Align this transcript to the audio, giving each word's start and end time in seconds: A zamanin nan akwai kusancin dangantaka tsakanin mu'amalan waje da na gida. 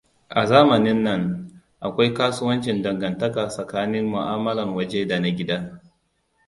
A 0.29 0.41
zamanin 0.45 0.99
nan 1.05 1.23
akwai 1.85 2.09
kusancin 2.15 2.77
dangantaka 2.83 3.41
tsakanin 3.49 4.05
mu'amalan 4.11 4.69
waje 4.75 5.05
da 5.09 5.17
na 5.19 5.29
gida. 5.37 5.57